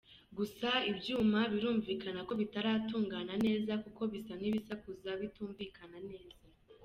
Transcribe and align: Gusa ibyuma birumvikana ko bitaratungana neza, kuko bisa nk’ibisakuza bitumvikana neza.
Gusa 0.37 0.69
ibyuma 0.91 1.39
birumvikana 1.53 2.19
ko 2.27 2.33
bitaratungana 2.41 3.33
neza, 3.45 3.73
kuko 3.83 4.01
bisa 4.13 4.31
nk’ibisakuza 4.39 5.09
bitumvikana 5.21 5.97
neza. 6.09 6.43